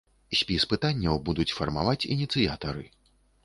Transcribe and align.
Спіс 0.37 0.63
пытанняў 0.71 1.21
будуць 1.29 1.47
фармаваць 1.59 2.09
ініцыятары. 2.19 2.83